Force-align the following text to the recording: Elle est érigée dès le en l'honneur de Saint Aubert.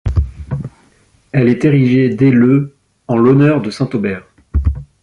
Elle 1.31 1.47
est 1.47 1.63
érigée 1.63 2.09
dès 2.09 2.31
le 2.31 2.75
en 3.07 3.17
l'honneur 3.17 3.61
de 3.61 3.69
Saint 3.69 3.87
Aubert. 3.93 4.23